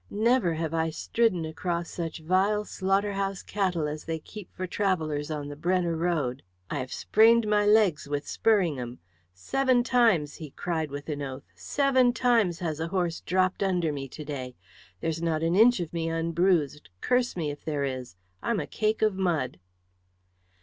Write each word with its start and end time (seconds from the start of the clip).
Never 0.09 0.55
have 0.55 0.73
I 0.73 0.89
stridden 0.89 1.45
across 1.45 1.87
such 1.91 2.21
vile 2.21 2.65
slaughter 2.65 3.13
house 3.13 3.43
cattle 3.43 3.87
as 3.87 4.05
they 4.05 4.17
keep 4.17 4.51
for 4.51 4.65
travellers 4.65 5.29
on 5.29 5.47
the 5.47 5.55
Brenner 5.55 5.95
road. 5.95 6.41
I 6.71 6.79
have 6.79 6.91
sprained 6.91 7.47
my 7.47 7.67
legs 7.67 8.09
with 8.09 8.27
spurring 8.27 8.79
'em. 8.79 8.97
Seven 9.35 9.83
times," 9.83 10.33
he 10.37 10.49
cried 10.49 10.89
with 10.89 11.07
an 11.07 11.21
oath, 11.21 11.43
"seven 11.53 12.13
times 12.13 12.57
has 12.57 12.79
a 12.79 12.87
horse 12.87 13.21
dropped 13.21 13.61
under 13.61 13.93
me 13.93 14.07
to 14.07 14.25
day. 14.25 14.55
There's 15.01 15.21
not 15.21 15.43
an 15.43 15.55
inch 15.55 15.79
of 15.79 15.93
me 15.93 16.09
unbruised, 16.09 16.89
curse 17.01 17.37
me 17.37 17.51
if 17.51 17.63
there 17.63 17.83
is! 17.83 18.15
I'm 18.41 18.59
a 18.59 18.65
cake 18.65 19.03
of 19.03 19.15
mud." 19.19 19.59